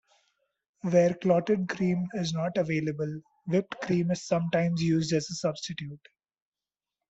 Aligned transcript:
Where 0.81 1.13
clotted 1.13 1.69
cream 1.69 2.07
is 2.15 2.33
not 2.33 2.57
available, 2.57 3.21
whipped 3.45 3.81
cream 3.81 4.09
is 4.09 4.23
sometimes 4.25 4.81
used 4.81 5.13
as 5.13 5.29
a 5.29 5.35
substitute. 5.35 6.07